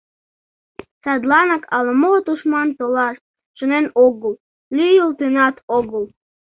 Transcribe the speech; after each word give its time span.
Садланак 1.03 1.63
ала-мо 1.75 2.11
тушман 2.25 2.69
толаш 2.79 3.15
шонен 3.57 3.85
огыл, 4.05 4.33
лӱйылтынат 4.75 5.55
огыл. 5.77 6.03